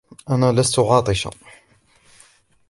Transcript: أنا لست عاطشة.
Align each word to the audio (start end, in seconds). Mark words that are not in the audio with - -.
أنا 0.29 0.51
لست 0.51 0.79
عاطشة. 0.79 1.31